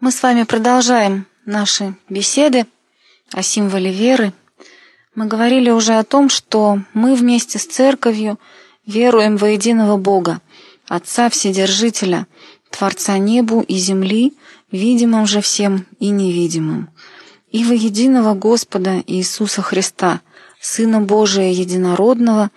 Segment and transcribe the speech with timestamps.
[0.00, 2.64] Мы с вами продолжаем наши беседы
[3.32, 4.32] о символе веры.
[5.14, 8.40] Мы говорили уже о том, что мы вместе с церковью
[8.86, 10.40] веруем во единого Бога,
[10.88, 12.26] Отца Вседержителя,
[12.70, 14.32] Творца небу и земли,
[14.72, 16.88] видимым же всем и невидимым,
[17.50, 20.22] и во единого Господа Иисуса Христа,
[20.62, 22.50] Сына Божия Единородного,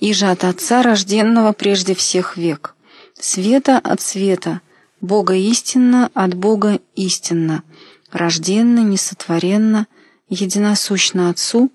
[0.00, 2.74] и же от Отца, рожденного прежде всех век,
[3.18, 4.60] света от света,
[5.00, 7.62] Бога истинно от Бога истинно,
[8.10, 9.86] рожденно, несотворенно,
[10.28, 11.70] единосущно Отцу,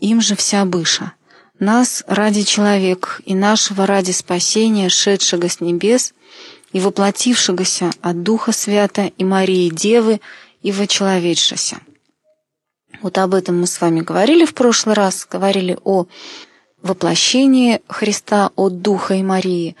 [0.00, 1.12] им же вся быша.
[1.58, 6.14] Нас ради человек и нашего ради спасения, шедшего с небес
[6.72, 10.20] и воплотившегося от Духа Свята и Марии Девы
[10.62, 11.80] и вочеловечшися.
[13.02, 16.06] Вот об этом мы с вами говорили в прошлый раз, говорили о
[16.82, 19.76] воплощении Христа от Духа и Марии,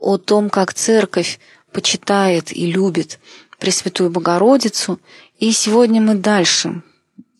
[0.00, 1.38] о том, как Церковь
[1.72, 3.18] почитает и любит
[3.58, 4.98] Пресвятую Богородицу.
[5.38, 6.82] И сегодня мы дальше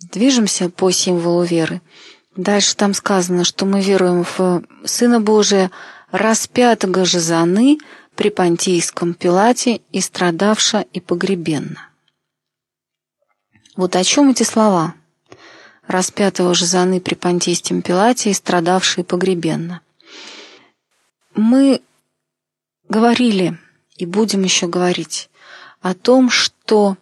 [0.01, 1.81] движемся по символу веры.
[2.37, 5.71] Дальше там сказано, что мы веруем в Сына Божия,
[6.11, 7.79] распятого же заны
[8.17, 11.89] при Понтийском Пилате и страдавша и погребенна.
[13.77, 14.95] Вот о чем эти слова?
[15.87, 19.81] Распятого же заны при Понтийском Пилате и страдавший и погребенна.
[21.35, 21.81] Мы
[22.89, 23.59] говорили
[24.01, 25.29] и будем еще говорить
[25.83, 26.97] о том, что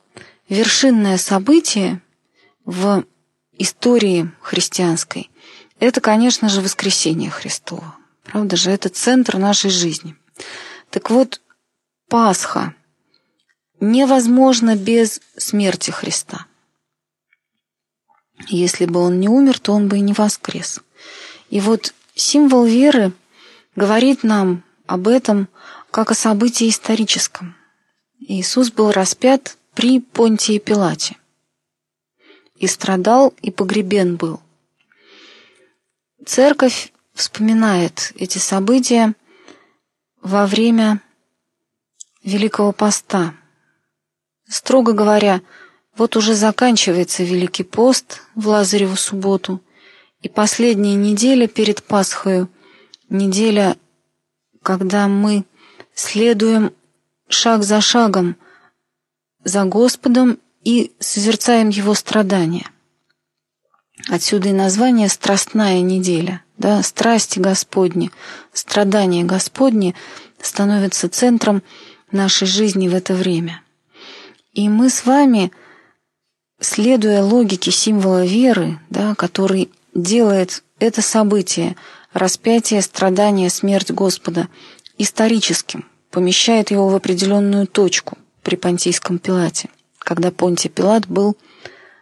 [0.49, 2.03] вершинное событие
[2.65, 3.05] в
[3.53, 5.31] истории христианской–
[5.79, 7.95] это, конечно же, воскресение Христова.
[8.25, 10.17] Правда же, это центр нашей жизни.
[10.91, 11.41] Так вот,
[12.09, 12.75] Пасха
[13.79, 16.47] невозможно без смерти Христа.
[18.49, 20.81] Если бы он не умер, то он бы и не воскрес.
[21.49, 23.13] И вот символ веры
[23.77, 25.49] говорит нам об этом,
[25.91, 27.57] как о событии историческом.
[28.21, 31.17] Иисус был распят при Понтии Пилате
[32.57, 34.41] и страдал, и погребен был.
[36.27, 39.15] Церковь вспоминает эти события
[40.21, 41.01] во время
[42.23, 43.35] Великого Поста.
[44.49, 45.41] Строго говоря,
[45.97, 49.63] вот уже заканчивается Великий пост в Лазареву субботу,
[50.21, 52.49] и последняя неделя перед Пасхою,
[53.09, 53.77] неделя,
[54.63, 55.45] когда мы
[55.99, 56.73] следуем
[57.29, 58.37] шаг за шагом
[59.45, 62.71] за Господом и созерцаем Его страдания.
[64.09, 66.45] Отсюда и название «Страстная неделя».
[66.57, 66.83] Да?
[66.83, 68.13] Страсти Господни,
[68.53, 69.95] страдания Господни
[70.41, 71.63] становятся центром
[72.13, 73.63] нашей жизни в это время.
[74.53, 75.51] И мы с вами,
[76.61, 81.77] следуя логике символа веры, да, который делает это событие,
[82.13, 84.47] распятие, страдание, смерть Господа–
[84.99, 91.37] историческим, помещает его в определенную точку при Понтийском Пилате, когда Понтий Пилат был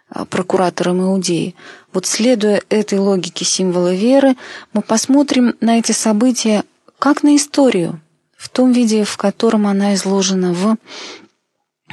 [0.09, 1.55] а, прокуратором Иудеи.
[1.93, 4.37] Вот следуя этой логике символа веры,
[4.73, 6.65] мы посмотрим на эти события
[6.99, 8.01] как на историю,
[8.37, 10.77] в том виде, в котором она изложена в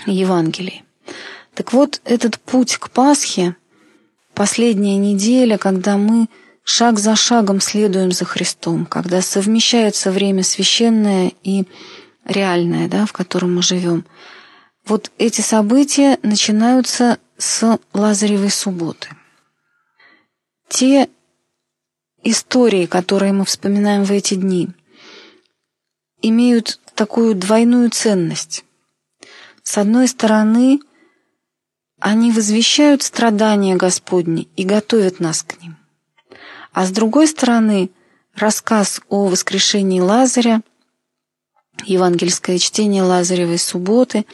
[0.06, 0.84] Евангелии.
[1.54, 3.56] Так вот, этот путь к Пасхе,
[4.34, 6.28] последняя неделя, когда мы
[6.64, 11.66] шаг за шагом следуем за Христом, когда совмещается время священное и
[12.26, 14.06] реальное, да, в котором мы живем.
[14.86, 19.10] Вот эти события начинаются с Лазаревой субботы.
[20.70, 21.10] Те
[22.24, 24.70] истории, которые мы вспоминаем в эти дни,
[26.22, 28.66] имеют такую двойную ценность.
[29.62, 30.80] С одной стороны,
[32.00, 35.78] они возвещают страдания Господни и готовят нас к ним.
[36.74, 37.92] А с другой стороны,
[38.36, 40.62] рассказ о воскрешении Лазаря,
[41.86, 44.26] евангельское чтение Лазаревой субботы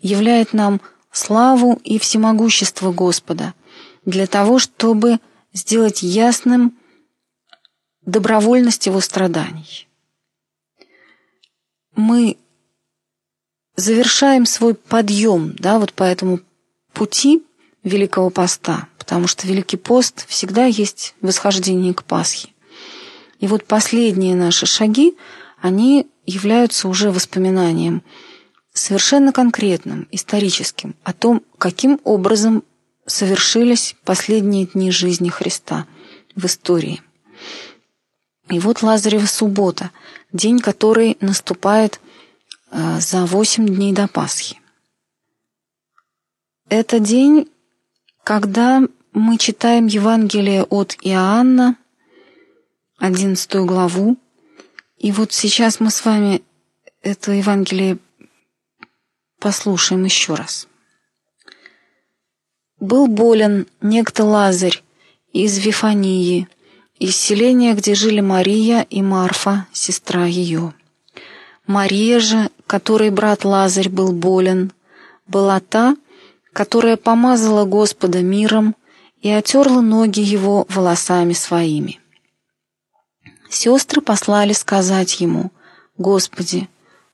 [0.00, 0.80] являет нам
[1.12, 3.54] славу и всемогущество Господа
[4.04, 5.20] для того, чтобы
[5.52, 6.76] сделать ясным
[8.02, 9.88] добровольность его страданий.
[11.94, 12.38] Мы
[13.76, 16.40] завершаем свой подъем да, вот по этому
[16.92, 17.44] пути
[17.84, 22.50] Великого Поста, потому что Великий пост всегда есть восхождение к Пасхе.
[23.40, 25.16] И вот последние наши шаги,
[25.62, 28.02] они являются уже воспоминанием
[28.74, 32.64] совершенно конкретным, историческим, о том, каким образом
[33.06, 35.86] совершились последние дни жизни Христа
[36.36, 37.00] в истории.
[38.50, 39.90] И вот Лазарева суббота,
[40.34, 41.98] день, который наступает
[42.70, 44.60] э, за восемь дней до Пасхи.
[46.68, 47.48] Это день,
[48.22, 48.82] когда
[49.18, 51.76] мы читаем Евангелие от Иоанна,
[52.98, 54.16] 11 главу.
[54.96, 56.42] И вот сейчас мы с вами
[57.02, 57.98] это Евангелие
[59.38, 60.68] послушаем еще раз.
[62.80, 64.82] Был болен некто Лазарь
[65.32, 66.48] из Вифании,
[66.98, 70.74] из селения, где жили Мария и Марфа, сестра ее.
[71.66, 74.72] Мария же, которой брат Лазарь был болен,
[75.26, 75.96] была та,
[76.52, 78.74] которая помазала Господа миром
[79.20, 82.00] и отерла ноги его волосами своими.
[83.50, 85.50] Сестры послали сказать ему,
[85.96, 86.68] «Господи,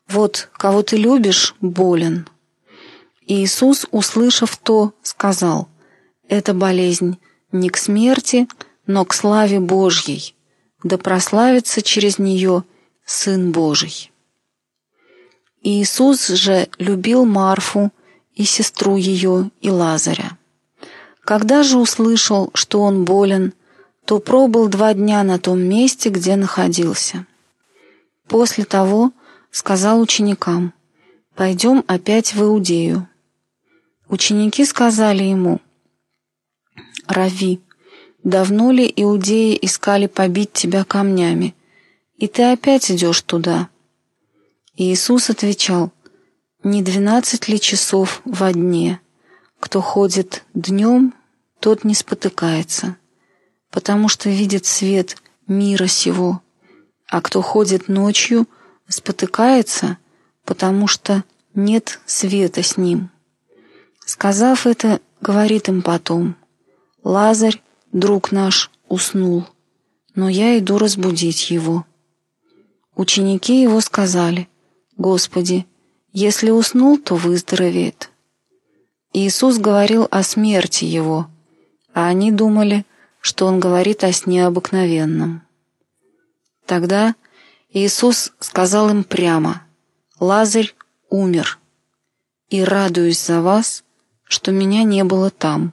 [0.09, 2.29] вот кого ты любишь, болен».
[3.23, 5.69] И Иисус, услышав то, сказал,
[6.29, 7.19] «Эта болезнь
[7.53, 8.49] не к смерти,
[8.87, 10.35] но к славе Божьей,
[10.83, 12.65] да прославится через нее
[13.07, 14.11] Сын Божий».
[15.63, 17.91] Иисус же любил Марфу
[18.35, 20.37] и сестру ее и Лазаря.
[21.25, 23.55] Когда же услышал, что он болен,
[24.05, 27.27] то пробыл два дня на том месте, где находился.
[28.29, 29.13] После того
[29.51, 30.75] сказал ученикам,
[31.35, 33.09] «Пойдем опять в Иудею».
[34.09, 35.61] Ученики сказали ему,
[37.07, 37.61] «Рави,
[38.23, 41.55] давно ли иудеи искали побить тебя камнями,
[42.19, 43.71] и ты опять идешь туда?»
[44.77, 45.91] Иисус отвечал,
[46.63, 49.01] «Не двенадцать ли часов во дне?
[49.65, 51.15] Кто ходит днем,
[51.59, 52.99] тот не спотыкается,
[53.71, 55.17] потому что видит свет
[55.47, 56.43] мира сего,
[57.09, 58.47] а кто ходит ночью,
[58.89, 59.97] спотыкается,
[60.45, 61.25] потому что
[61.55, 63.11] нет света с ним».
[64.05, 66.37] Сказав это, говорит им потом,
[67.03, 69.47] «Лазарь, друг наш, уснул,
[70.15, 71.87] но я иду разбудить его».
[72.97, 74.47] Ученики его сказали,
[74.99, 75.67] «Господи,
[76.13, 78.11] если уснул, то выздоровеет».
[79.17, 81.29] Иисус говорил о смерти его,
[81.93, 82.85] а они думали,
[83.21, 85.43] что он говорит о сне обыкновенном.
[86.67, 87.15] Тогда
[87.71, 89.63] Иисус сказал им прямо,
[90.19, 90.75] «Лазарь
[91.11, 91.61] умер,
[92.49, 93.85] и радуюсь за вас,
[94.25, 95.73] что меня не было там,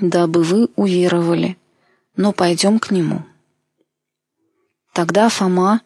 [0.00, 1.58] дабы вы уверовали,
[2.14, 3.24] но пойдем к нему».
[4.92, 5.80] Тогда Фома,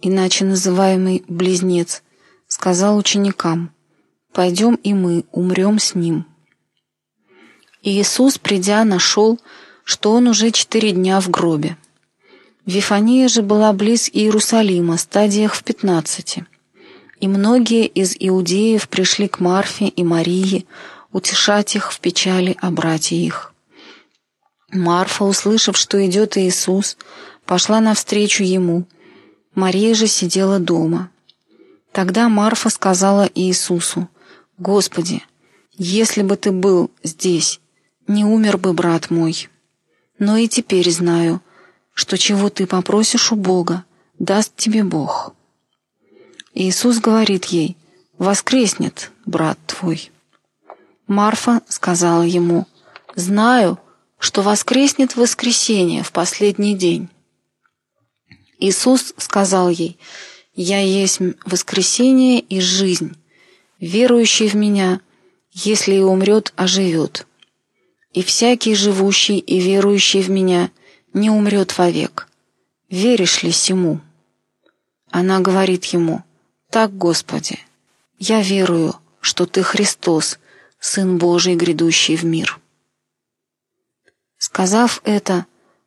[0.00, 2.04] иначе называемый Близнец,
[2.46, 3.74] сказал ученикам,
[4.32, 6.26] «Пойдем и мы умрем с ним».
[7.82, 9.38] И Иисус, придя, нашел,
[9.84, 11.76] что он уже четыре дня в гробе.
[12.64, 16.46] Вифания же была близ Иерусалима, стадиях в пятнадцати.
[17.20, 20.66] И многие из иудеев пришли к Марфе и Марии
[21.12, 23.52] утешать их в печали о брате их.
[24.70, 26.96] Марфа, услышав, что идет Иисус,
[27.44, 28.86] пошла навстречу ему–
[29.54, 31.10] Мария же сидела дома.
[31.92, 34.08] Тогда Марфа сказала Иисусу,
[34.62, 35.24] «Господи,
[35.76, 37.58] если бы ты был здесь,
[38.06, 39.48] не умер бы брат мой.
[40.20, 41.42] Но и теперь знаю,
[41.94, 43.84] что чего ты попросишь у Бога,
[44.20, 45.34] даст тебе Бог».
[46.54, 47.76] Иисус говорит ей,
[48.18, 50.12] «Воскреснет брат твой».
[51.08, 52.68] Марфа сказала ему,
[53.16, 53.80] «Знаю,
[54.20, 57.08] что воскреснет в воскресенье в последний день».
[58.60, 59.98] Иисус сказал ей,
[60.54, 63.16] «Я есть воскресение и жизнь.
[63.82, 65.00] Верующий в Меня,
[65.50, 67.26] если и умрет, оживет.
[68.12, 70.70] И всякий живущий и верующий в Меня
[71.12, 72.28] не умрет вовек.
[72.88, 74.00] Веришь ли сему?»
[75.10, 76.22] Она говорит ему,
[76.70, 77.58] «Так, Господи,
[78.20, 80.38] я верую, что Ты Христос,
[80.78, 82.60] Сын Божий, грядущий в мир».
[84.38, 85.46] Сказав это,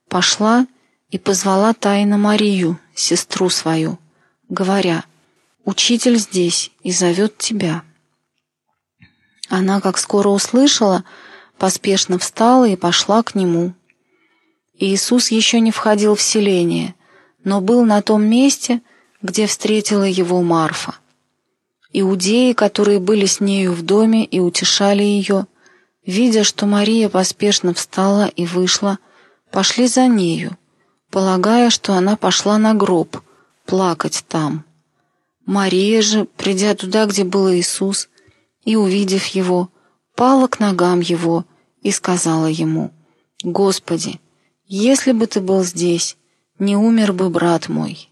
[0.09, 0.67] пошла
[1.11, 3.99] и позвала тайно Марию, сестру свою,
[4.49, 5.05] говоря,
[5.65, 7.83] «Учитель здесь и зовет тебя».
[9.49, 11.03] Она, как скоро услышала,
[11.57, 13.73] поспешно встала и пошла к нему.
[14.77, 16.93] Иисус еще не входил в селение,
[17.43, 18.81] но был на том месте,
[19.23, 20.95] где встретила его Марфа.
[21.93, 25.47] Иудеи, которые были с нею в доме и утешали ее,
[26.05, 28.99] видя, что Мария поспешно встала и вышла,
[29.49, 30.57] пошли за нею,
[31.09, 33.17] полагая, что она пошла на гроб,
[33.65, 34.65] плакать там.
[35.45, 38.09] Мария же, придя туда, где был Иисус,
[38.63, 39.69] и увидев его,
[40.15, 41.45] пала к ногам его
[41.81, 42.91] и сказала ему,
[43.43, 44.19] «Господи,
[44.65, 46.17] если бы ты был здесь,
[46.57, 48.09] не умер бы брат мой».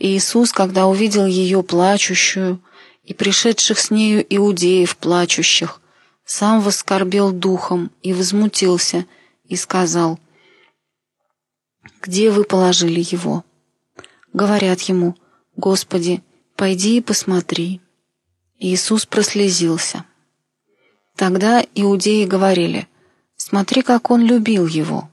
[0.00, 2.60] Иисус, когда увидел ее плачущую
[3.04, 5.80] и пришедших с нею иудеев плачущих,
[6.24, 9.06] сам воскорбел духом и возмутился
[9.44, 10.18] и сказал,
[12.02, 13.44] где вы положили его?»
[14.32, 15.16] Говорят ему,
[15.56, 16.22] «Господи,
[16.60, 17.80] пойди и посмотри».
[18.58, 20.04] Иисус прослезился.
[21.16, 22.86] Тогда иудеи говорили,
[23.36, 25.08] «Смотри, как он любил его».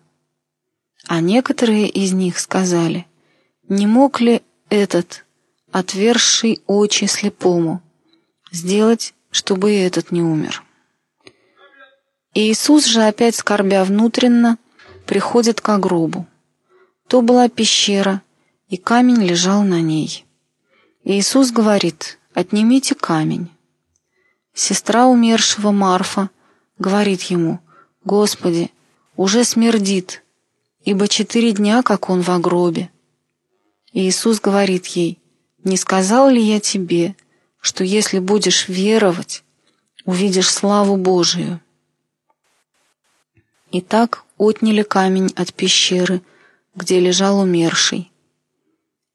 [1.08, 3.08] А некоторые из них сказали,
[3.70, 5.24] «Не мог ли этот,
[5.72, 7.82] отверший очи слепому,
[8.52, 10.64] сделать, чтобы и этот не умер?»
[12.34, 14.58] Иисус же, опять скорбя внутренно,
[15.06, 16.28] приходит к гробу.
[17.08, 18.22] То была пещера,
[18.68, 20.27] и камень лежал на ней.
[21.10, 23.50] Иисус говорит, «Отнимите камень».
[24.54, 26.30] Сестра умершего Марфа
[26.80, 27.62] говорит ему,
[28.04, 28.72] «Господи,
[29.16, 30.22] уже смердит,
[30.84, 32.90] ибо четыре дня, как он в гробе».
[33.94, 35.18] Иисус говорит ей,
[35.64, 37.16] «Не сказал ли я тебе,
[37.62, 39.46] что если будешь веровать,
[40.04, 41.62] увидишь славу Божию?»
[43.72, 46.22] И так отняли камень от пещеры,
[46.76, 48.12] где лежал умерший.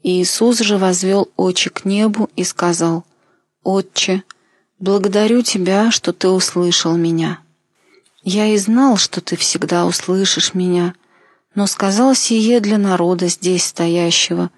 [0.02, 3.04] Иисус же возвел очи к небу и сказал,
[3.62, 4.24] «Отче,
[4.80, 7.40] благодарю Тебя, что Ты услышал меня.
[8.24, 10.94] Я и знал, что Ты всегда услышишь меня,
[11.54, 14.50] но сказал сие для народа здесь стоящего,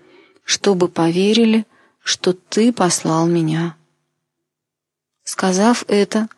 [0.44, 1.66] чтобы поверили,
[2.02, 3.76] что Ты послал меня».
[5.24, 6.28] Сказав это,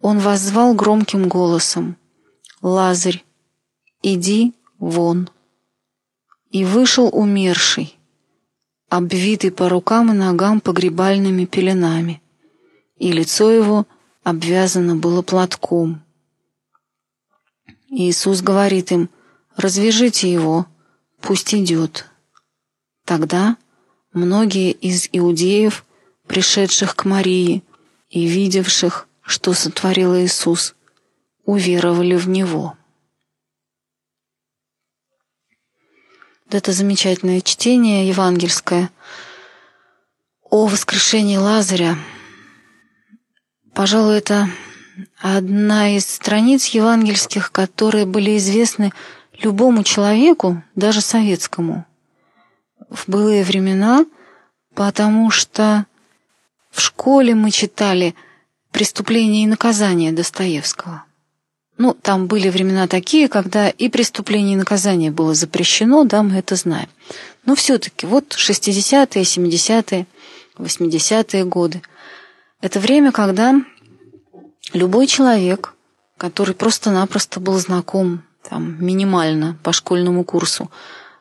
[0.00, 1.96] Он воззвал громким голосом,
[2.60, 3.24] Лазарь,
[4.02, 5.30] иди вон.
[6.50, 7.96] И вышел умерший,
[8.92, 12.20] обвитый по рукам и ногам погребальными пеленами,
[12.98, 13.86] и лицо его
[14.22, 16.02] обвязано было платком.
[17.88, 19.08] Иисус говорит им,
[19.56, 20.66] «Развяжите его,
[21.22, 22.04] пусть идет».
[23.06, 23.56] Тогда
[24.12, 25.86] многие из иудеев,
[26.26, 27.64] пришедших к Марии
[28.10, 30.74] и видевших, что сотворил Иисус,
[31.46, 32.76] уверовали в Него.
[36.52, 38.90] Вот это замечательное чтение евангельское
[40.50, 41.96] о воскрешении Лазаря.
[43.72, 44.50] Пожалуй, это
[45.18, 48.92] одна из страниц евангельских, которые были известны
[49.40, 51.86] любому человеку, даже советскому,
[52.90, 54.04] в былые времена,
[54.74, 55.86] потому что
[56.70, 58.14] в школе мы читали
[58.72, 61.06] «Преступление и наказание» Достоевского–
[61.82, 66.54] ну, там были времена такие, когда и преступление, и наказание было запрещено, да, мы это
[66.54, 66.88] знаем.
[67.44, 70.06] Но все-таки вот 60-е, 70-е,
[70.58, 71.82] 80-е годы.
[72.60, 73.60] Это время, когда
[74.72, 75.74] любой человек,
[76.18, 80.70] который просто-напросто был знаком там, минимально по школьному курсу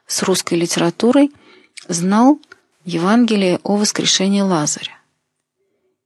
[0.06, 1.32] с русской литературой,
[1.88, 2.40] знал
[2.86, 4.96] Евангелие о воскрешении Лазаря.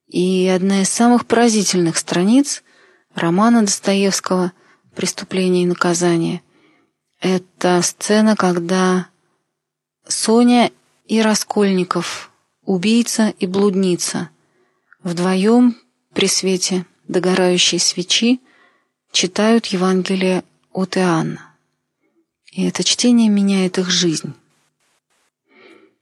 [0.08, 2.64] И одна из самых поразительных страниц
[3.16, 4.52] романа Достоевского
[4.94, 6.42] «Преступление и наказание».
[7.20, 9.08] Это сцена, когда
[10.08, 10.72] Соня
[11.06, 12.32] и Раскольников,
[12.66, 14.30] убийца и блудница,
[15.02, 15.78] вдвоем
[16.14, 18.42] при свете догорающей свечи
[19.12, 21.56] читают Евангелие от Иоанна.
[22.52, 24.34] И это чтение меняет их жизнь.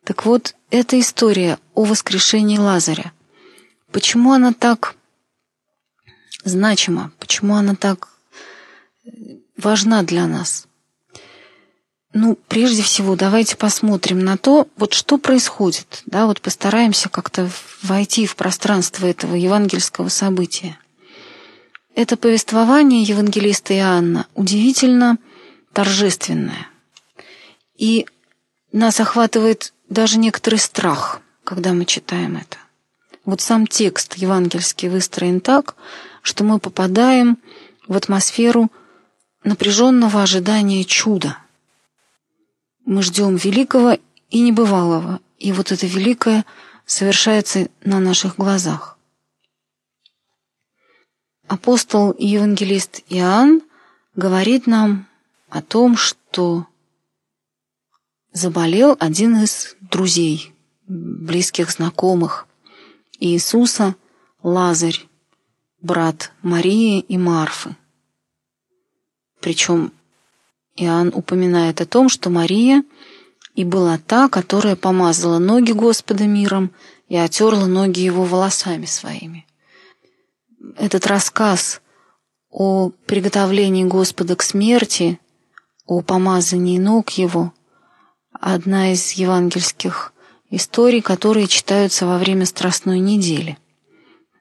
[0.03, 3.13] Так вот, эта история о воскрешении Лазаря.
[3.91, 4.96] Почему она так
[6.43, 8.09] значима, почему она так
[9.57, 10.67] важна для нас.
[12.13, 17.50] Ну, прежде всего, давайте посмотрим на то, вот что происходит, да, вот постараемся как-то
[17.81, 20.77] войти в пространство этого евангельского события.
[21.95, 25.17] Это повествование евангелиста Иоанна удивительно
[25.73, 26.67] торжественное.
[27.77, 28.05] И
[28.71, 32.57] нас охватывает даже некоторый страх, когда мы читаем это.
[33.25, 35.75] Вот сам текст евангельский выстроен так,
[36.24, 37.38] что мы попадаем
[37.88, 38.72] в атмосферу
[39.44, 41.38] напряженного ожидания чуда.
[42.86, 44.00] Мы ждем великого
[44.30, 46.46] и небывалого, и вот это великое
[46.86, 48.98] совершается на наших глазах.
[51.48, 53.62] Апостол и евангелист Иоанн
[54.15, 55.08] говорит нам
[55.50, 56.65] о том, что
[58.32, 60.53] заболел один из друзей,
[60.88, 62.48] близких знакомых
[63.20, 63.96] Иисуса,
[64.42, 65.06] Лазарь,
[65.83, 67.75] брат Марии и Марфы.
[69.41, 69.91] Причем
[70.75, 72.83] Иоанн упоминает о том, что Мария
[73.53, 76.71] и была та, которая помазала ноги Господа миром
[77.09, 79.45] и отерла ноги его волосами своими.
[80.77, 81.81] Этот рассказ
[82.49, 85.19] о приготовлении Господа к смерти,
[85.85, 87.53] о помазании ног его,
[88.31, 90.13] одна из евангельских
[90.49, 93.57] историй, которые читаются во время Страстной недели.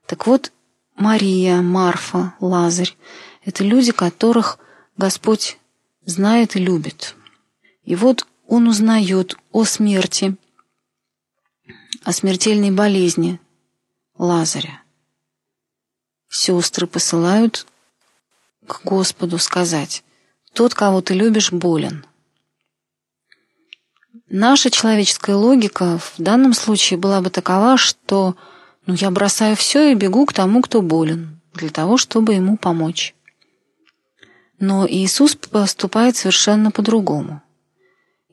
[0.06, 0.52] Так вот,
[0.96, 2.96] Мария, Марфа, Лазарь–
[3.44, 4.58] это люди, которых
[4.96, 5.58] Господь
[6.04, 7.16] знает и любит.
[7.84, 10.36] И вот он узнает о смерти,
[12.04, 13.40] о смертельной болезни
[14.16, 14.82] Лазаря.
[16.28, 17.66] Сестры посылают
[18.66, 20.04] к Господу сказать,
[20.52, 22.06] «Тот, кого ты любишь, болен».
[24.28, 28.36] Наша человеческая логика в данном случае была бы такова, что–
[28.86, 33.14] но я бросаю все и бегу к тому, кто болен, для того, чтобы ему помочь.
[34.58, 37.42] Но Иисус поступает совершенно по-другому.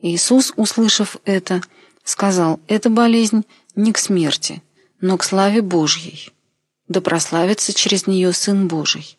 [0.00, 1.62] Иисус, услышав это,
[2.04, 4.62] сказал, «Эта болезнь не к смерти,
[5.00, 6.32] но к славе Божьей,
[6.88, 9.18] да прославится через нее Сын Божий».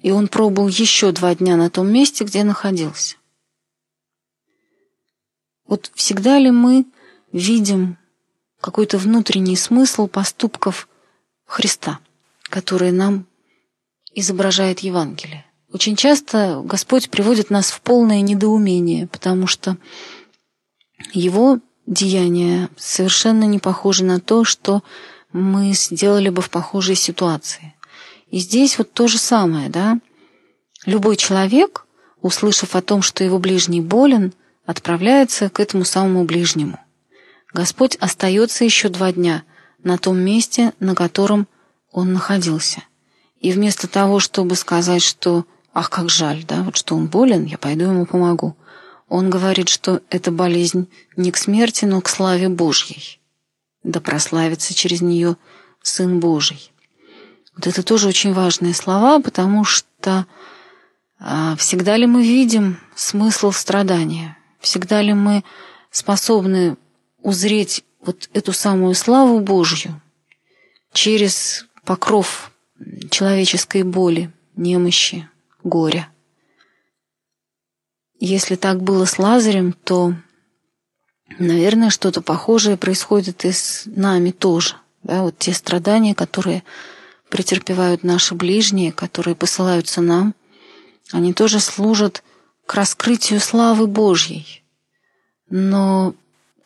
[0.00, 3.16] И он пробыл еще два дня на том месте, где находился.
[5.66, 6.84] Вот всегда ли мы
[7.32, 7.96] видим
[8.64, 10.88] какой-то внутренний смысл поступков
[11.44, 11.98] Христа,
[12.44, 13.26] которые нам
[14.14, 15.44] изображает Евангелие?
[15.70, 19.76] Очень часто Господь приводит нас в полное недоумение, потому что
[21.12, 24.82] Его деяния совершенно не похожи на то, что
[25.30, 27.74] мы сделали бы в похожей ситуации.
[28.30, 29.98] И здесь вот то же самое, да?
[30.86, 31.86] Любой человек,
[32.22, 34.32] услышав о том, что его ближний болен,
[34.64, 36.78] отправляется к этому самому ближнему.
[37.54, 39.44] Господь остается еще два дня
[39.84, 41.46] на том месте, на котором
[41.92, 42.82] он находился.
[43.40, 47.56] И вместо того, чтобы сказать, что ах, как жаль, да, вот что он болен, я
[47.56, 48.56] пойду ему помогу.
[49.08, 53.20] Он говорит, что эта болезнь не к смерти, но к славе Божьей.
[53.84, 55.36] Да прославится через нее
[55.80, 56.72] Сын Божий.
[57.54, 60.26] Вот это тоже очень важные слова, потому что
[61.20, 64.36] а, всегда ли мы видим смысл страдания?
[64.58, 65.44] Всегда ли мы
[65.90, 66.76] способны
[67.24, 70.00] узреть вот эту самую славу Божью
[70.92, 72.52] через покров
[73.10, 75.28] человеческой боли, немощи,
[75.64, 76.08] горя.
[78.20, 80.14] Если так было с Лазарем, то,
[81.38, 84.76] наверное, что-то похожее происходит и с нами тоже.
[85.02, 86.62] Да, вот те страдания, которые
[87.30, 90.34] претерпевают наши ближние, которые посылаются нам,
[91.10, 92.22] они тоже служат
[92.66, 94.62] к раскрытию славы Божьей.
[95.48, 96.14] Но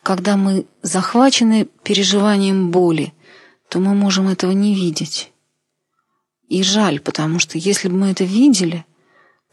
[0.03, 3.13] когда мы захвачены переживанием боли,
[3.69, 5.31] то мы можем этого не видеть.
[6.47, 8.85] И жаль, потому что если бы мы это видели,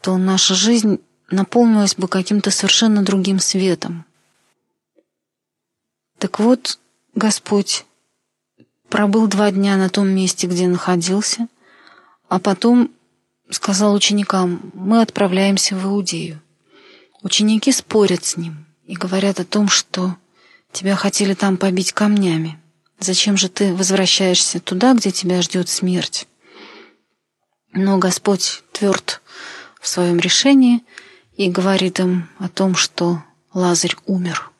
[0.01, 0.99] то наша жизнь
[1.29, 4.05] наполнилась бы каким-то совершенно другим светом.
[6.17, 6.79] Так вот,
[7.13, 7.85] Господь
[8.89, 11.47] пробыл два дня на том месте, где находился,
[12.29, 12.91] а потом
[13.49, 16.41] сказал ученикам, мы отправляемся в Иудею.
[17.21, 20.15] Ученики спорят с ним и говорят о том, что
[20.71, 22.59] тебя хотели там побить камнями.
[22.99, 26.27] Зачем же ты возвращаешься туда, где тебя ждет смерть?
[27.73, 29.21] Но Господь тверд
[29.79, 30.83] в своем решении
[31.35, 34.51] и говорит им о том, что Лазарь умер,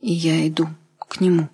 [0.00, 1.48] и я иду к нему.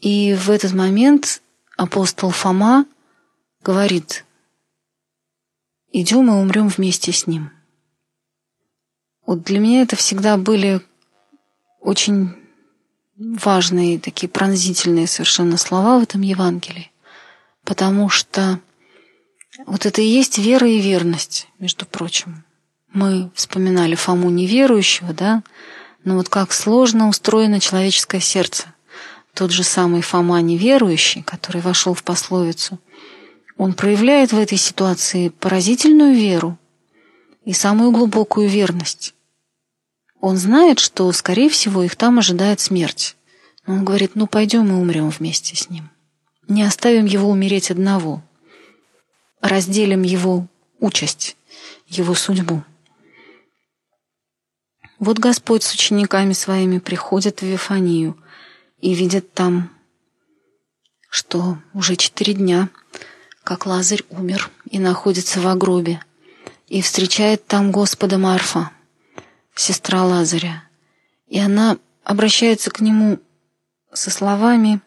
[0.00, 1.42] И в этот момент
[1.76, 2.86] апостол Фома
[3.62, 4.24] говорит,
[5.90, 7.50] идем и умрем вместе с ним.
[9.26, 10.80] Вот для меня это всегда были
[11.80, 12.34] очень
[13.16, 16.92] важные, такие пронзительные совершенно слова в этом Евангелии,
[17.64, 18.60] потому что
[19.66, 22.44] вот это и есть вера и верность, между прочим.
[22.92, 25.42] Мы вспоминали Фому неверующего, да,
[26.04, 28.72] но вот как сложно устроено человеческое сердце.
[29.34, 32.78] Тот же самый Фома неверующий, который вошел в пословицу,
[33.56, 36.58] он проявляет в этой ситуации поразительную веру
[37.44, 39.15] и самую глубокую верность.
[40.20, 43.16] Он знает, что, скорее всего, их там ожидает смерть.
[43.66, 45.90] Но он говорит, ну пойдем и умрем вместе с ним.
[46.48, 48.22] Не оставим его умереть одного–
[49.40, 50.46] разделим его
[50.80, 51.36] участь,
[51.86, 52.62] его судьбу.
[54.98, 58.16] Вот Господь с учениками своими приходит в Вифанию
[58.80, 59.70] и видит там,
[61.10, 62.68] что уже четыре дня,
[63.44, 66.02] как Лазарь умер и находится в гробе,
[66.66, 68.70] и встречает там Господа Марфа,
[69.60, 70.64] сестра Лазаря,
[71.26, 73.18] и она обращается к нему
[73.92, 74.80] со словами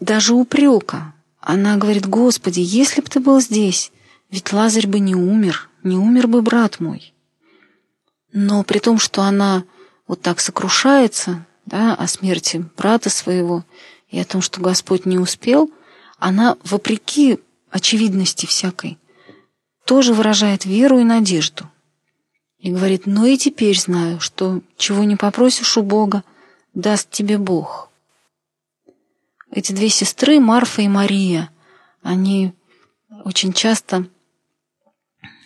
[0.00, 3.92] даже упрека, она говорит, Господи, если бы ты был здесь,
[4.30, 7.14] ведь Лазарь бы не умер, не умер бы брат мой.
[8.32, 9.64] Но при том, что она
[10.06, 13.64] вот так сокрушается да, о смерти брата своего
[14.08, 15.70] и о том, что Господь не успел,
[16.18, 18.98] она, вопреки очевидности всякой,
[19.84, 21.70] тоже выражает веру и надежду.
[22.64, 26.24] И говорит, но и теперь знаю, что чего не попросишь у Бога,
[26.72, 27.90] даст тебе Бог.
[29.50, 31.50] Эти две сестры, Марфа и Мария,
[32.02, 32.54] они
[33.22, 34.06] очень часто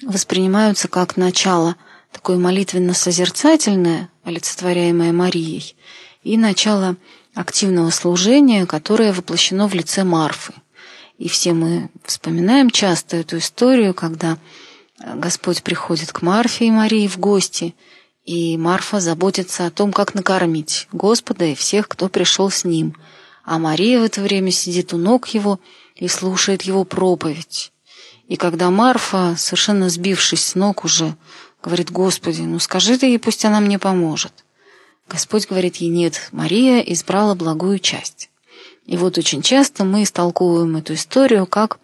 [0.02, 1.74] воспринимаются как начало
[2.12, 5.74] такое молитвенно-созерцательное, олицетворяемое Марией,
[6.22, 6.96] и начало
[7.34, 10.52] активного служения, которое воплощено в лице Марфы.
[11.18, 14.38] И все мы вспоминаем часто эту историю, когда
[14.98, 17.74] Господь приходит к Марфе и Марии в гости,
[18.24, 22.94] и Марфа заботится о том, как накормить Господа и всех, кто пришел с ним–
[23.48, 25.58] а Мария в это время сидит у ног его
[25.96, 27.72] и слушает его проповедь.
[28.26, 31.16] И когда Марфа, совершенно сбившись с ног уже,
[31.62, 34.44] говорит, «Господи, ну скажи ты ей, пусть она мне поможет».
[35.08, 38.28] Господь говорит ей, «Нет, Мария избрала благую часть».
[38.84, 41.78] И вот очень часто мы истолковываем эту историю как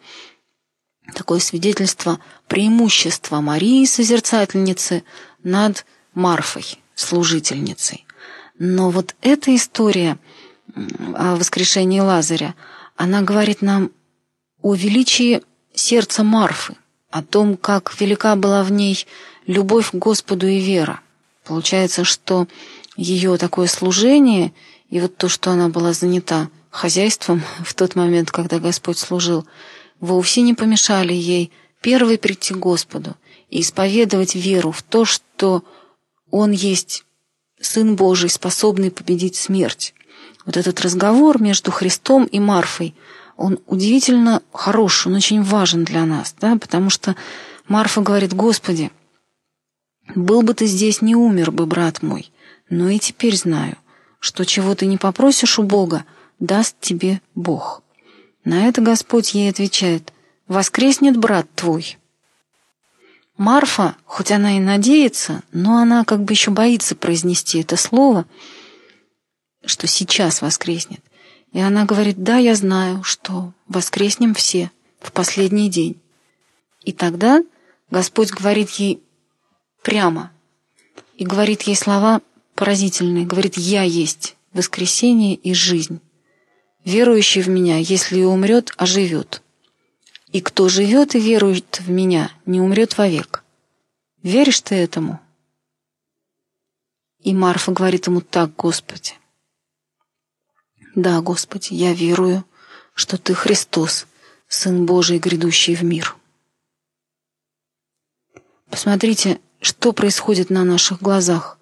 [1.12, 5.04] такое свидетельство преимущества Марии, созерцательницы,
[5.42, 8.06] над Марфой, служительницей.
[8.58, 10.18] Но вот эта история
[11.14, 12.54] о воскрешении Лазаря,
[12.96, 13.90] она говорит нам
[14.62, 15.42] о величии
[15.74, 16.76] сердца Марфы,
[17.10, 19.06] о том, как велика была в ней
[19.46, 21.00] любовь к Господу и вера.
[21.44, 22.48] Получается, что
[22.96, 24.52] ее такое служение
[24.88, 29.46] и вот то, что она была занята хозяйством в тот момент, когда Господь служил,
[30.00, 33.16] вовсе не помешали ей первой прийти к Господу
[33.50, 35.64] и исповедовать веру в то, что
[36.30, 37.04] Он есть
[37.60, 39.94] Сын Божий, способный победить смерть.
[40.44, 42.94] Вот этот разговор между Христом и Марфой,
[43.36, 47.16] он удивительно хорош, он очень важен для нас, да, потому что
[47.66, 48.90] Марфа говорит, «Господи,
[50.14, 52.30] был бы ты здесь, не умер бы, брат мой,
[52.68, 53.76] но и теперь знаю,
[54.20, 56.04] что чего ты не попросишь у Бога,
[56.38, 57.82] даст тебе Бог».
[58.44, 60.12] На это Господь ей отвечает,
[60.46, 61.98] «Воскреснет брат твой».
[63.36, 68.26] Марфа, хоть она и надеется, но она как бы еще боится произнести это слово,
[69.64, 71.00] что сейчас воскреснет.
[71.52, 76.00] И она говорит, да, я знаю, что воскреснем все в последний день.
[76.82, 77.42] И тогда
[77.90, 79.02] Господь говорит ей
[79.82, 80.30] прямо
[81.16, 82.20] и говорит ей слова
[82.54, 83.26] поразительные.
[83.26, 86.00] Говорит, я есть воскресение и жизнь.
[86.84, 89.42] Верующий в меня, если и умрет, оживет.
[90.32, 93.42] И кто живет и верует в меня, не умрет вовек.
[94.22, 95.20] Веришь ты этому?
[97.20, 99.14] И Марфа говорит ему так, Господи.
[100.94, 102.44] Да, Господи, я верую,
[102.94, 104.06] что Ты Христос,
[104.46, 106.16] Сын Божий, грядущий в мир.
[108.68, 111.58] Посмотрите, что происходит на наших глазах.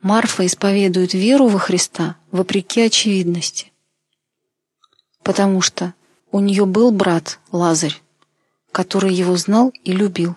[0.00, 3.73] Марфа исповедует веру во Христа вопреки очевидности.
[5.24, 5.94] Потому что
[6.30, 8.00] у нее был брат Лазарь,
[8.70, 10.36] который его знал и любил,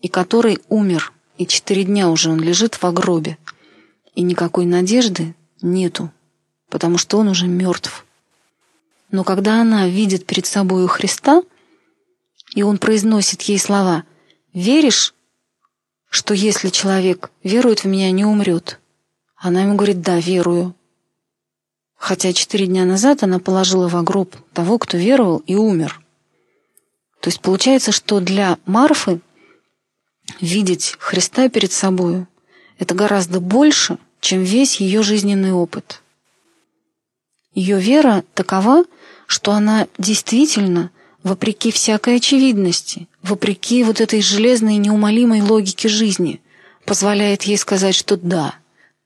[0.00, 3.38] и который умер, и четыре дня уже он лежит в гробе,
[4.14, 6.10] и никакой надежды нету,
[6.68, 8.04] потому что он уже мертв.
[9.10, 11.42] Но когда она видит перед собой Христа,
[12.54, 14.04] и он произносит ей слова
[14.52, 15.14] «Веришь,
[16.10, 18.80] что если человек верует в меня, не умрет?»
[19.36, 20.74] Она ему говорит «Да, верую».
[21.98, 26.00] Хотя четыре дня назад она положила в гроб того, кто веровал и умер–
[27.20, 29.20] то есть получается, что для Марфы
[30.40, 32.28] видеть Христа перед собою–
[32.78, 36.02] это гораздо больше, чем весь ее жизненный опыт.
[37.54, 38.84] Ее вера такова,
[39.26, 40.90] что она действительно,
[41.24, 46.40] вопреки всякой очевидности, вопреки вот этой железной неумолимой логике жизни,
[46.84, 48.54] позволяет ей сказать, что да,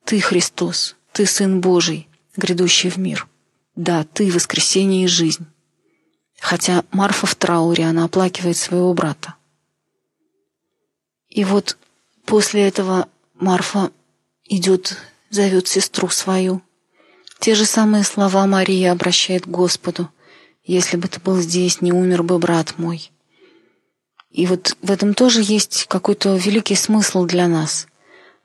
[0.05, 3.29] ты Христос, ты Сын Божий, грядущий в мир.
[3.75, 5.47] Да, ты воскресение и жизнь.
[6.40, 9.35] Хотя Марфа в трауре, она оплакивает своего брата.
[11.29, 11.79] И вот
[12.27, 13.90] после этого Марфа
[14.45, 14.97] идет,
[15.31, 16.62] зовет сестру свою.
[17.38, 20.11] Те же самые слова Мария обращает к Господу.
[20.64, 23.11] «Если бы ты был здесь, не умер бы брат мой».
[24.31, 27.87] И вот в этом тоже есть какой-то великий смысл для нас.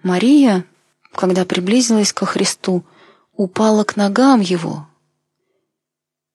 [0.04, 0.65] Мария,
[1.13, 2.84] когда приблизилась ко Христу,
[3.38, 4.88] упала к ногам Его,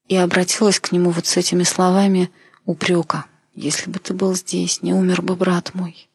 [0.09, 2.31] и обратилась к нему вот с этими словами
[2.65, 3.27] упрека.
[3.55, 6.09] «Если бы ты был здесь, не умер бы брат мой».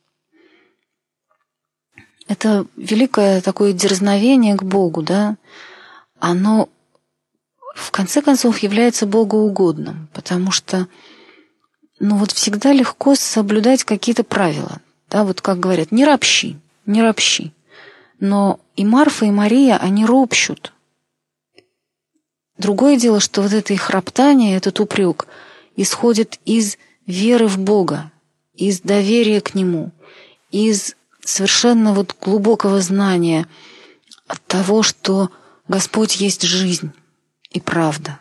[2.28, 5.38] Это великое такое дерзновение к Богу, да,
[6.20, 6.68] оно
[7.76, 10.88] в конце концов является богоугодным, потому что
[12.00, 14.82] ну вот всегда легко соблюдать какие-то правила.
[15.10, 17.54] Да, вот как говорят, не ропщи, не ропщи.
[18.20, 20.74] Но и Марфа, и Мария, они ропщут.
[22.58, 25.28] Другое дело, что вот это их роптание, этот упрек,
[25.76, 28.12] исходит из веры в Бога,
[28.56, 29.92] из доверия к Нему,
[30.52, 33.48] из совершенно вот глубокого знания
[34.28, 35.30] от того, что
[35.68, 36.92] Господь есть жизнь
[37.52, 38.20] и правда.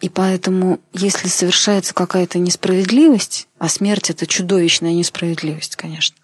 [0.00, 6.16] И поэтому, если совершается какая-то несправедливость, а смерть— это чудовищная несправедливость, конечно,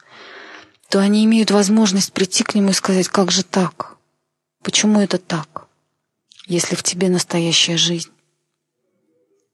[0.89, 3.97] то они имеют возможность прийти к Нему и сказать, как же так?
[4.63, 5.70] Почему это так?
[6.47, 8.11] Если в тебе настоящая жизнь.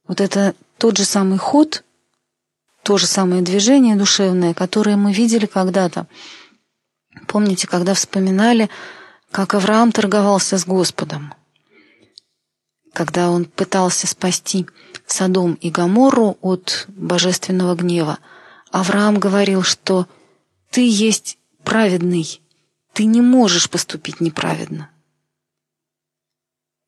[0.07, 1.83] Вот это тот же самый ход,
[2.83, 6.07] то же самое движение душевное, которое мы видели когда-то.
[7.27, 8.69] Помните, когда вспоминали,
[9.31, 11.33] как Авраам торговался с Господом?
[12.97, 14.65] когда он пытался спасти
[15.05, 18.17] Содом и Гоморру от божественного гнева,
[18.71, 20.07] Авраам говорил, что
[20.71, 22.41] «ты есть праведный,
[22.93, 24.89] ты не можешь поступить неправедно».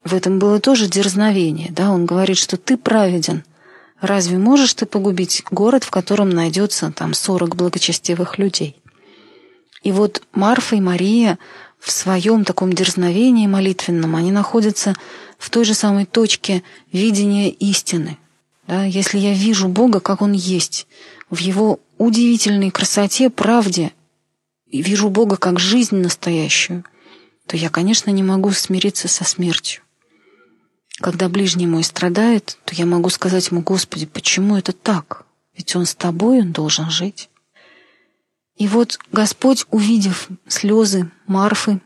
[0.04, 3.44] В этом было тоже дерзновение, да, он говорит, что ты праведен.
[4.00, 8.82] Разве можешь ты погубить город, в котором найдется там 40 благочестивых людей?
[9.84, 11.38] И вот Марфа и Мария
[11.80, 14.96] в своем таком дерзновении молитвенном, они находятся
[15.38, 18.18] в той же самой точке видения истины.
[18.68, 18.84] Да?
[18.84, 20.88] Если я вижу Бога, как Он есть,
[21.30, 23.92] в Его удивительной красоте, правде,
[24.68, 26.86] и вижу Бога как жизнь настоящую,
[27.48, 29.82] то я, конечно, не могу смириться со смертью.
[31.00, 35.26] Когда ближний мой страдает, то я могу сказать ему, Господи, почему это так?
[35.56, 37.30] Ведь он с тобой, он должен жить.
[38.58, 41.80] И вот Господь, увидев слезы Марфы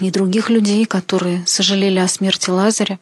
[0.00, 2.98] и других людей, которые сожалели о смерти Лазаря,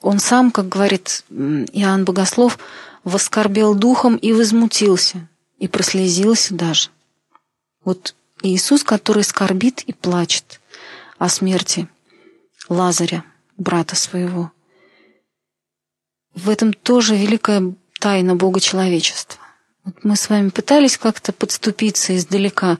[0.00, 2.58] он сам, как говорит Иоанн Богослов,
[3.04, 6.88] воскорбел духом и возмутился, и прослезился даже.
[7.84, 10.60] Вот Иисус, который скорбит и плачет
[11.18, 11.86] о смерти
[12.68, 13.24] Лазаря,
[13.62, 14.52] брата своего.
[16.34, 19.40] В этом тоже великая тайна Бога человечества.
[19.84, 22.78] Вот мы с вами пытались как-то подступиться издалека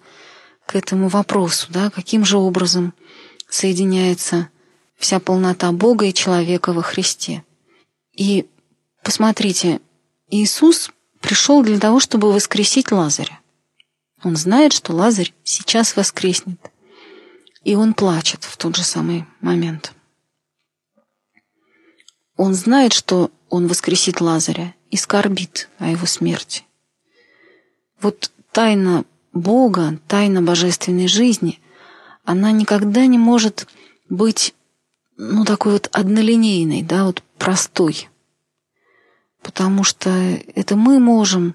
[0.66, 2.94] к этому вопросу, да, каким же образом
[3.48, 4.48] соединяется
[4.96, 7.44] вся полнота Бога и человека во Христе.
[8.12, 8.46] И
[9.02, 9.80] посмотрите,
[10.28, 10.90] Иисус
[11.20, 13.40] пришел для того, чтобы воскресить Лазаря.
[14.22, 16.60] Он знает, что Лазарь сейчас воскреснет.
[17.64, 19.92] И он плачет в тот же самый момент.
[22.44, 26.64] Он знает, что он воскресит Лазаря и скорбит о его смерти.
[28.00, 31.60] Вот тайна Бога, тайна божественной жизни,
[32.24, 33.68] она никогда не может
[34.08, 34.56] быть,
[35.16, 38.08] ну, такой вот однолинейной, да, вот простой.
[39.40, 41.54] Потому что это мы можем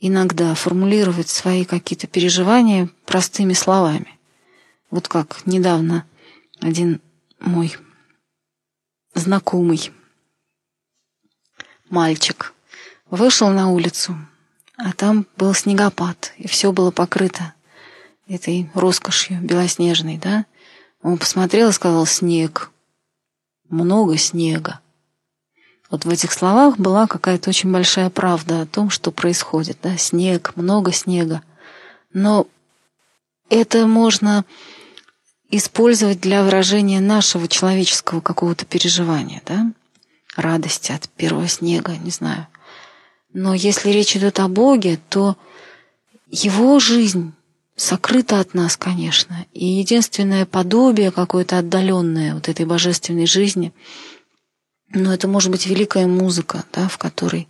[0.00, 4.18] иногда формулировать свои какие-то переживания простыми словами.
[4.90, 6.06] Вот как недавно
[6.62, 7.02] один
[7.38, 7.76] мой
[9.12, 9.92] знакомый
[11.90, 12.54] мальчик
[13.10, 14.16] вышел на улицу,
[14.76, 17.54] а там был снегопад, и все было покрыто
[18.28, 20.44] этой роскошью белоснежной, да?
[21.02, 22.70] Он посмотрел и сказал «снег».
[23.68, 24.80] Много снега.
[25.90, 29.78] Вот в этих словах была какая-то очень большая правда о том, что происходит.
[29.82, 29.96] Да?
[29.96, 31.42] Снег, много снега.
[32.12, 32.46] Но
[33.50, 34.44] это можно
[35.50, 39.72] использовать для выражения нашего человеческого какого-то переживания, да?
[40.36, 42.46] Радости от первого снега, не знаю.
[43.32, 45.36] Но если речь идет о Боге, то
[46.28, 47.34] его жизнь
[47.76, 49.46] сокрыта от нас, конечно.
[49.52, 53.72] И единственное подобие какое-то отдаленное вот этой божественной жизни,
[54.88, 57.48] но это может быть великая музыка, да, в которой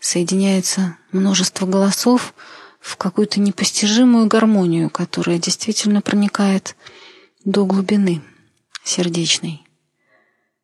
[0.00, 2.34] соединяется множество голосов
[2.80, 6.76] в какую-то непостижимую гармонию, которая действительно проникает
[7.44, 8.22] до глубины
[8.84, 9.62] сердечной.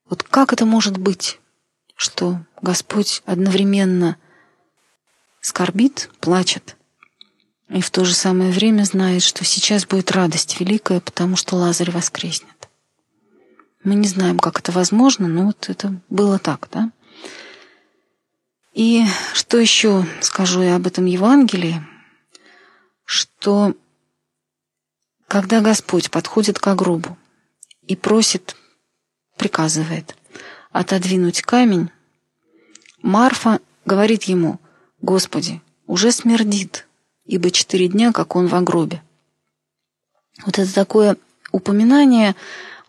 [0.08, 1.40] Вот как это может быть,
[2.02, 4.16] что Господь одновременно
[5.40, 6.76] скорбит, плачет,
[7.68, 11.92] и в то же самое время знает, что сейчас будет радость великая, потому что Лазарь
[11.92, 12.68] воскреснет.
[13.84, 16.90] Мы не знаем, как это возможно, но вот это было так, да?
[18.72, 21.86] И что еще скажу я об этом Евангелии,
[23.04, 23.76] что
[25.28, 27.16] когда Господь подходит к гробу
[27.82, 28.56] и просит,
[29.36, 30.16] приказывает
[30.72, 31.90] отодвинуть камень,
[33.02, 34.60] Марфа говорит ему,
[35.00, 36.86] Господи, уже смердит,
[37.24, 39.02] ибо четыре дня, как он в гробе.
[40.46, 41.16] Вот это такое
[41.50, 42.34] упоминание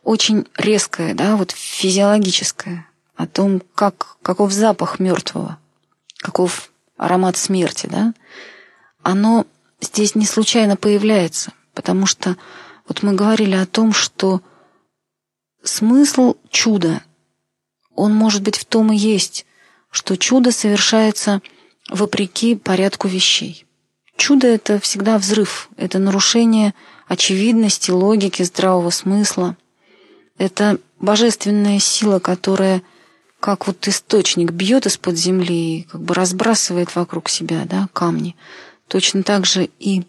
[0.04, 5.58] очень резкое, да, вот физиологическое, о том, как, каков запах мертвого,
[6.18, 8.14] каков аромат смерти, да,
[9.02, 9.46] оно
[9.82, 12.38] здесь не случайно появляется, потому что
[12.88, 14.42] вот мы говорили о том, что
[15.64, 17.02] смысл чуда,
[17.96, 19.46] он может быть в том и есть,
[19.92, 21.42] что чудо совершается
[21.90, 23.66] вопреки порядку вещей.
[24.18, 26.74] Чудо— это всегда взрыв, это нарушение
[27.08, 29.58] очевидности, логики, здравого смысла.
[30.38, 32.82] Это божественная сила, которая
[33.40, 38.36] как вот источник бьет из-под земли и как бы разбрасывает вокруг себя да, камни.
[38.88, 40.04] Точно так же и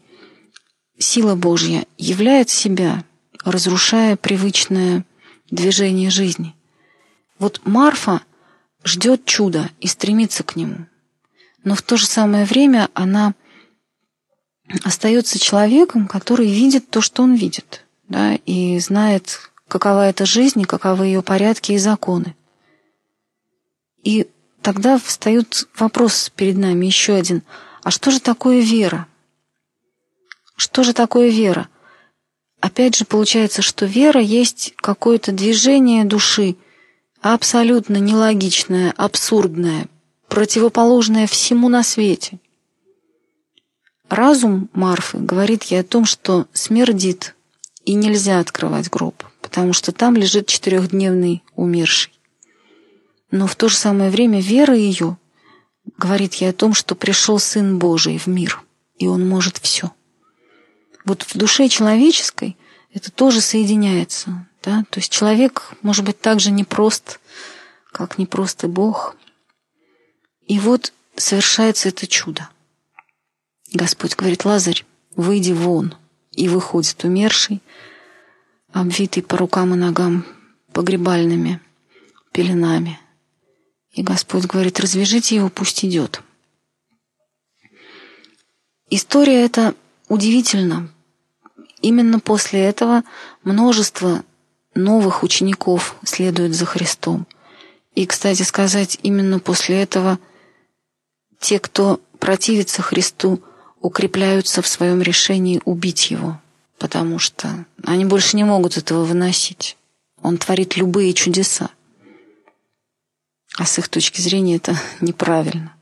[0.99, 3.05] сила Божья являет себя,
[3.44, 5.05] разрушая привычное
[5.51, 6.55] движение жизни.
[7.38, 8.23] Вот Марфа
[8.85, 10.87] ждет чуда и стремится к нему
[11.64, 13.35] но в то же самое время она
[14.85, 20.66] остается человеком, который видит то, что он видит, да, и знает, какова эта жизнь и
[20.66, 22.37] каковы ее порядки и законы.
[24.03, 24.29] И
[24.62, 27.42] тогда встает вопрос перед нами еще один.
[27.83, 29.09] А что же такое вера?
[30.57, 31.68] Что же такое вера?
[32.61, 36.57] Опять же получается, что вера есть какое-то движение души,
[37.32, 39.88] абсолютно нелогичное, абсурдное,
[40.28, 42.38] противоположное всему на свете.
[44.10, 47.34] Разум Марфы говорит ей о том, что смердит,
[47.87, 52.12] и нельзя открывать гроб, потому что там лежит четырехдневный умерший.
[53.30, 55.16] Но в то же самое время вера ее
[55.96, 58.62] говорит ей о том, что пришел Сын Божий в мир,
[58.98, 59.92] и Он может все.
[61.06, 62.56] Вот в душе человеческой
[62.92, 64.46] это тоже соединяется.
[64.64, 64.85] Да?
[64.90, 67.20] То есть человек может быть так же непрост,
[67.92, 69.14] как непрост и Бог.
[70.46, 72.48] И вот совершается это чудо.
[73.72, 74.85] Господь говорит, Лазарь,
[75.16, 75.94] выйди вон.
[76.33, 77.62] И выходит умерший,
[78.72, 80.27] обвитый по рукам и ногам
[80.72, 81.61] погребальными
[82.33, 82.98] пеленами.
[83.92, 86.22] И Господь говорит, развяжите его, пусть идет.
[88.90, 89.74] История эта
[90.09, 90.90] удивительна.
[91.81, 93.05] Именно после этого
[93.44, 94.24] множество
[94.74, 97.26] новых учеников следует за Христом.
[97.94, 100.18] И, кстати сказать, именно после этого
[101.40, 103.42] те, кто противится Христу,
[103.80, 106.40] укрепляются в своем решении убить Его,
[106.78, 109.76] потому что они больше не могут этого выносить.
[110.22, 111.70] Он творит любые чудеса.
[113.56, 115.76] А с их точки зрения это неправильно.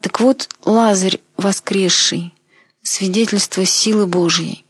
[0.00, 2.34] Так вот, Лазарь воскресший,
[2.82, 4.64] свидетельство силы Божьей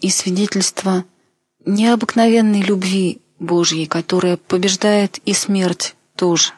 [0.00, 1.04] и свидетельство
[1.66, 6.52] необыкновенной любви Божьей, которая побеждает и смерть тоже.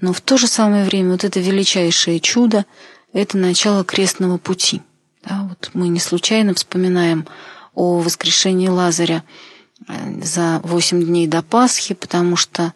[0.00, 2.66] Но в то же самое время вот это величайшее чудо–
[3.12, 4.82] это начало крестного пути.
[5.24, 7.26] Да, вот мы не случайно вспоминаем
[7.74, 9.22] о воскрешении Лазаря
[9.88, 12.74] э, за восемь дней до Пасхи, потому что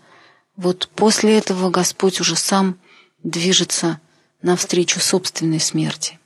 [0.57, 2.79] вот после этого Господь уже сам
[3.23, 4.01] движется
[4.43, 6.19] навстречу собственной смерти.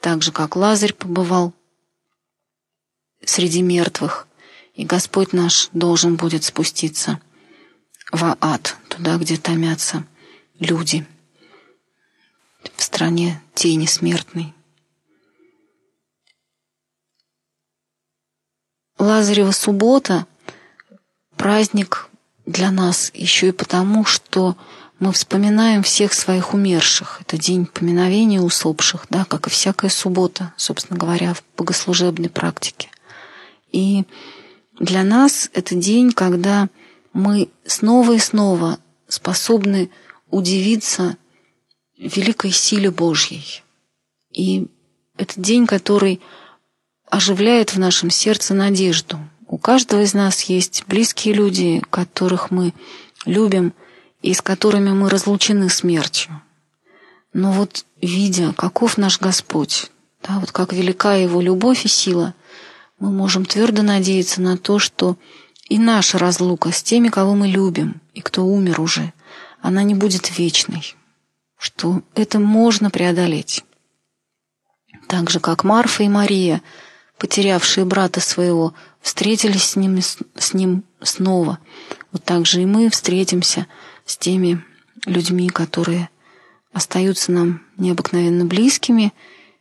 [0.00, 1.52] Так же, как Лазарь побывал
[3.24, 4.26] среди мертвых,
[4.74, 7.20] и Господь наш должен будет спуститься
[8.12, 10.04] в ад, туда, где томятся
[10.58, 11.06] люди,
[12.76, 14.54] в стране тени смертной.
[18.98, 20.26] Лазарева суббота–
[21.36, 22.10] праздник
[22.44, 24.58] для нас еще и потому, что
[24.98, 27.22] мы вспоминаем всех своих умерших.
[27.22, 32.90] Это день поминовения усопших, да, как и всякая суббота, собственно говоря, в богослужебной практике.
[33.72, 34.04] И
[34.78, 36.68] для нас это день, когда
[37.12, 38.78] мы снова и снова
[39.08, 39.90] способны
[40.30, 41.16] удивиться
[41.98, 43.62] великой силе Божьей.
[44.32, 44.68] И
[45.16, 46.20] это день, который
[47.10, 49.18] оживляет в нашем сердце надежду.
[49.46, 52.72] У каждого из нас есть близкие люди, которых мы
[53.26, 53.74] любим
[54.22, 56.40] и с которыми мы разлучены смертью.
[57.32, 59.90] Но вот видя, каков наш Господь,
[60.22, 62.34] да, вот как велика Его любовь и сила,
[63.00, 65.16] мы можем твердо надеяться на то, что
[65.68, 69.12] и наша разлука с теми, кого мы любим, и кто умер уже,
[69.60, 70.94] она не будет вечной,
[71.58, 73.64] что это можно преодолеть.
[75.08, 76.62] Так же, как Марфа и Мария,
[77.18, 81.58] потерявшие брата своего, встретились с ним, с ним снова,
[82.12, 83.66] вот так же и мы встретимся
[84.04, 84.62] с теми
[85.06, 86.10] людьми, которые
[86.72, 89.12] остаются нам необыкновенно близкими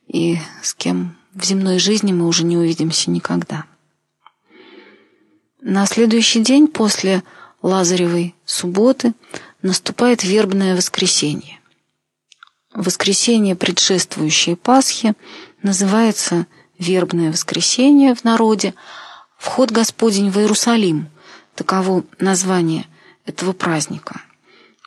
[0.08, 3.66] и с кем в земной жизни мы уже не увидимся никогда.
[5.62, 7.24] На следующий день после
[7.62, 9.14] Лазаревой субботы
[9.62, 11.60] наступает вербное воскресенье.
[12.74, 15.16] Воскресенье, предшествующее Пасхе,
[15.62, 18.74] называется вербное воскресенье в народе,
[19.38, 21.10] вход Господень в Иерусалим,
[21.56, 22.86] таково название
[23.26, 24.22] этого праздника.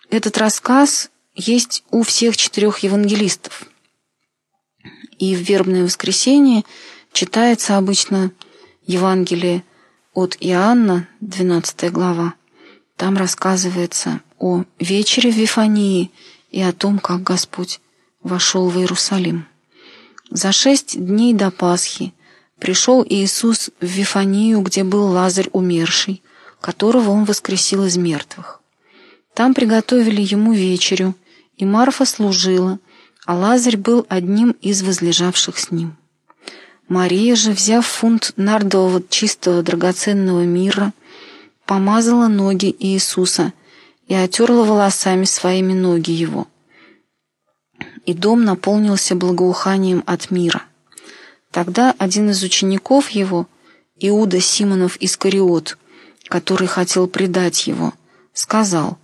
[0.08, 3.66] Этот рассказ есть у всех четырех евангелистов.
[5.22, 6.64] И в вербное воскресенье
[7.12, 8.32] читается обычно
[8.88, 9.62] Евангелие
[10.14, 12.34] от Иоанна, 12 глава.
[12.96, 16.10] Там рассказывается о вечере в Вифании
[16.50, 17.80] и о том, как Господь
[18.24, 19.46] вошел в Иерусалим.
[20.28, 22.12] За шесть дней до Пасхи
[22.58, 26.20] пришел Иисус в Вифанию, где был Лазарь умерший,
[26.60, 28.60] которого он воскресил из мертвых.
[29.34, 31.14] Там приготовили ему вечерю,
[31.56, 32.80] и Марфа служила,
[33.24, 35.96] а Лазарь был одним из возлежавших с ним.
[36.88, 40.92] Мария же, взяв фунт нардового чистого драгоценного мира,
[41.64, 43.52] помазала ноги Иисуса
[44.08, 46.48] и отерла волосами своими ноги его.
[48.04, 50.64] И дом наполнился благоуханием от мира.
[51.50, 53.46] Тогда один из учеников его,
[54.00, 55.78] Иуда Симонов Искариот,
[56.28, 57.92] который хотел предать его,
[58.32, 58.98] сказал,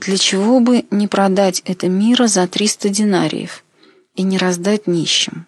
[0.00, 3.62] для чего бы не продать это мира за триста динариев
[4.14, 5.46] и не раздать нищим?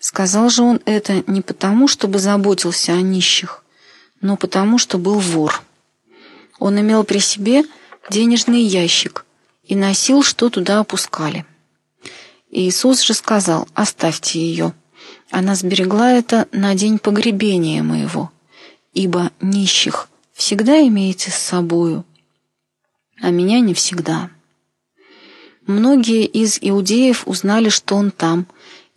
[0.00, 3.62] Сказал же он это не потому, чтобы заботился о нищих,
[4.20, 5.62] но потому, что был вор.
[6.58, 7.62] Он имел при себе
[8.10, 9.24] денежный ящик
[9.62, 11.46] и носил, что туда опускали.
[12.50, 14.72] Иисус же сказал, оставьте ее.
[15.30, 18.32] Она сберегла это на день погребения моего,
[18.94, 22.04] ибо нищих всегда имеете с собою,
[23.20, 24.30] а меня не всегда.
[25.66, 28.46] Многие из иудеев узнали, что он там,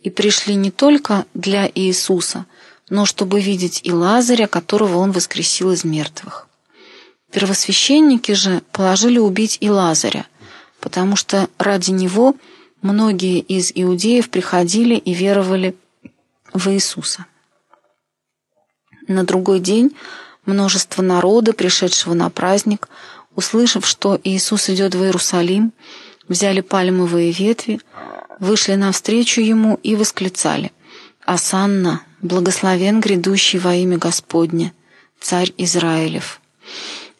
[0.00, 2.46] и пришли не только для Иисуса,
[2.88, 6.48] но чтобы видеть и Лазаря, которого он воскресил из мертвых.
[7.32, 10.26] Первосвященники же положили убить и Лазаря,
[10.80, 12.36] потому что ради него
[12.82, 15.74] многие из иудеев приходили и веровали
[16.52, 17.26] в Иисуса.
[19.08, 19.96] На другой день
[20.46, 22.88] множество народа, пришедшего на праздник,
[23.36, 25.72] услышав, что Иисус идет в Иерусалим,
[26.28, 27.80] взяли пальмовые ветви,
[28.38, 30.72] вышли навстречу ему и восклицали
[31.24, 34.72] «Асанна, благословен грядущий во имя Господне,
[35.20, 36.40] царь Израилев».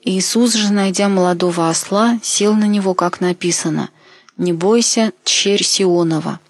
[0.03, 3.89] Иисус же, найдя молодого осла, сел на него, как написано
[4.37, 6.41] «Не бойся, тщерь Сионова,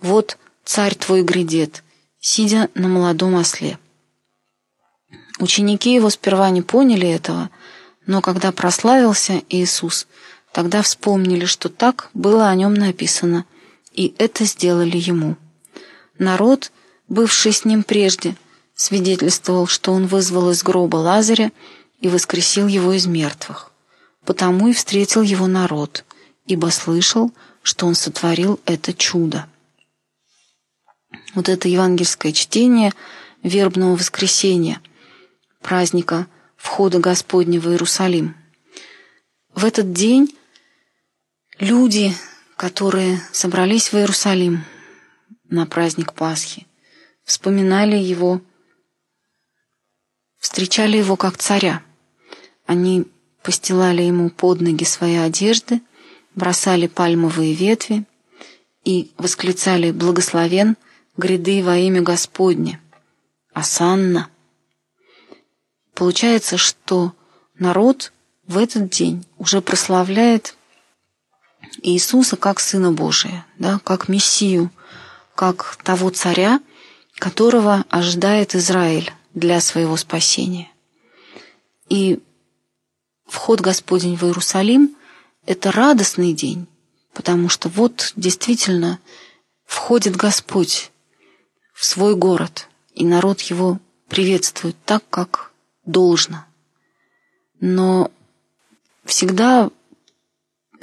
[0.00, 1.84] вот царь твой грядет,
[2.18, 3.78] сидя на молодом осле».
[5.38, 7.50] Ученики его сперва не поняли этого,
[8.06, 10.06] но когда прославился Иисус,
[10.52, 13.44] тогда вспомнили, что так было о нем написано,
[13.92, 15.36] и это сделали ему.
[16.18, 16.72] Народ,
[17.08, 18.36] бывший с ним прежде,
[18.74, 21.50] свидетельствовал, что он вызвал из гроба Лазаря
[22.00, 23.72] и воскресил его из мертвых.
[24.24, 26.04] Потому и встретил его народ,
[26.46, 27.32] ибо слышал,
[27.62, 29.46] что он сотворил это чудо.
[31.34, 32.92] Вот это евангельское чтение
[33.42, 34.80] вербного воскресения,
[35.60, 36.26] праздника
[36.56, 38.34] входа Господня в Иерусалим.
[39.54, 40.36] В этот день
[41.58, 42.12] люди,
[42.56, 44.64] которые собрались в Иерусалим
[45.44, 46.66] на праздник Пасхи,
[47.24, 48.40] вспоминали его,
[50.38, 51.82] встречали его как царя.
[52.66, 53.06] Они
[53.42, 55.80] постилали ему под ноги свои одежды,
[56.34, 58.04] бросали пальмовые ветви
[58.84, 60.76] и восклицали «Благословен
[61.16, 62.80] гряды во имя Господне!
[63.52, 64.30] Асанна!»
[65.96, 67.14] Получается, что
[67.58, 68.12] народ
[68.46, 70.54] в этот день уже прославляет
[71.78, 74.70] Иисуса как Сына Божия, да, как Мессию,
[75.34, 76.60] как того царя,
[77.18, 80.70] которого ожидает Израиль для своего спасения.
[81.88, 82.20] И
[83.26, 84.94] вход Господень в Иерусалим–
[85.46, 86.66] это радостный день,
[87.14, 89.00] потому что вот действительно
[89.64, 90.90] входит Господь
[91.72, 95.45] в свой город, и народ его приветствует так, как
[95.86, 96.44] должно.
[97.60, 98.10] Но
[99.04, 99.70] всегда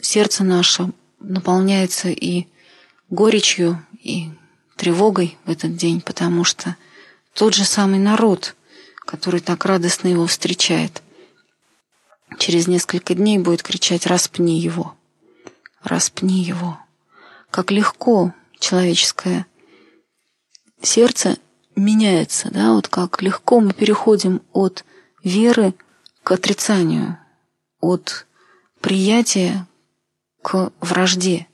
[0.01, 2.47] сердце наше наполняется и
[3.09, 4.29] горечью, и
[4.75, 6.75] тревогой в этот день, потому что
[7.33, 8.55] тот же самый народ,
[9.05, 11.01] который так радостно его встречает,
[12.39, 14.95] через несколько дней будет кричать «распни его!
[15.83, 16.79] Распни его!»
[17.51, 19.45] Как легко человеческое
[20.81, 21.37] сердце
[21.75, 24.83] меняется, да, вот как легко мы переходим от
[25.23, 25.73] веры
[26.23, 27.17] к отрицанию,
[27.79, 28.25] от
[28.81, 29.67] приятия
[30.41, 31.47] к вражде.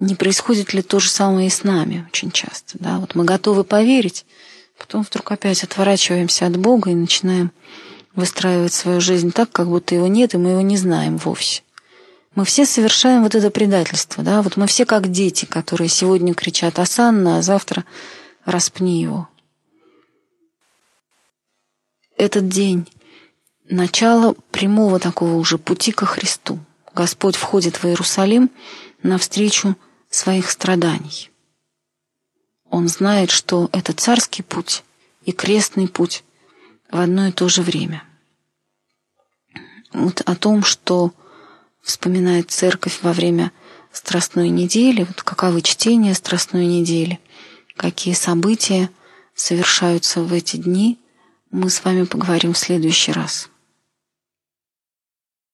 [0.00, 2.78] Не происходит ли то же самое и с нами очень часто?
[2.78, 2.98] Да?
[2.98, 4.24] Вот мы готовы поверить,
[4.78, 7.52] потом вдруг опять отворачиваемся от Бога и начинаем
[8.14, 11.62] выстраивать свою жизнь так, как будто его нет, и мы его не знаем вовсе.
[12.34, 16.78] Мы все совершаем вот это предательство, да, вот мы все как дети, которые сегодня кричат
[16.78, 17.84] «Асанна», а завтра
[18.44, 19.28] «Распни его»
[22.16, 22.88] этот день–
[23.72, 26.58] начало прямого такого уже пути ко Христу.
[26.94, 28.50] Господь входит в Иерусалим
[29.02, 29.76] навстречу
[30.10, 31.30] своих страданий.
[32.68, 34.84] Он знает, что это царский путь
[35.24, 36.24] и крестный путь
[36.90, 38.04] в одно и то же время.
[39.92, 41.12] Вот о том, что
[41.82, 43.52] вспоминает церковь во время
[43.90, 47.20] Страстной недели, вот каковы чтения Страстной недели,
[47.76, 48.90] какие события
[49.34, 50.98] совершаются в эти дни–
[51.52, 53.51] мы с вами поговорим в следующий раз.